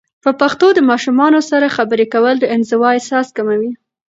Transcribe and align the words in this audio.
په 0.23 0.31
پښتو 0.39 0.67
د 0.73 0.79
ماشومانو 0.89 1.39
سره 1.49 1.73
خبرې 1.77 2.05
کول، 2.13 2.35
د 2.39 2.45
انزوا 2.55 2.89
احساس 2.93 3.27
کموي. 3.37 3.71